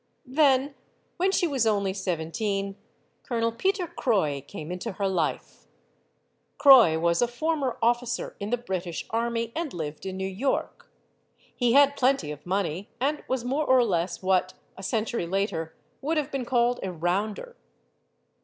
[0.25, 0.73] Then,
[1.17, 2.75] when she was only seventeen,
[3.21, 5.67] Colonel Peter Croix came into her life.
[6.57, 10.91] Croix was a former officer in the British army and lived in New York.
[11.55, 16.17] He had plenty of money, and was more or less what, a century later, would
[16.17, 17.55] have been called a "rounder."